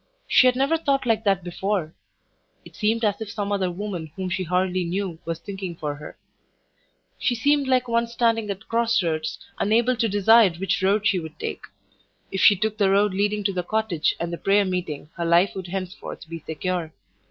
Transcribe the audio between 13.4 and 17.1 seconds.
to the cottage and the prayer meeting her life would henceforth be secure.